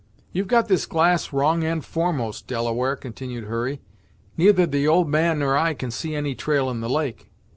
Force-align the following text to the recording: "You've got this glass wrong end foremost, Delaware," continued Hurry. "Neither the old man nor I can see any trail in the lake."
"You've 0.31 0.47
got 0.47 0.67
this 0.67 0.87
glass 0.87 1.31
wrong 1.31 1.63
end 1.63 1.85
foremost, 1.85 2.47
Delaware," 2.47 2.95
continued 2.95 3.43
Hurry. 3.43 3.81
"Neither 4.35 4.65
the 4.65 4.87
old 4.87 5.07
man 5.07 5.37
nor 5.37 5.55
I 5.55 5.75
can 5.75 5.91
see 5.91 6.15
any 6.15 6.33
trail 6.33 6.71
in 6.71 6.79
the 6.81 6.89
lake." 6.89 7.29